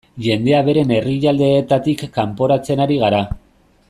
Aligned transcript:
Jendea 0.27 0.61
beren 0.69 0.93
herrialdeetatik 0.95 2.03
kanporatzen 2.19 2.83
ari 2.87 2.99
gara. 3.05 3.21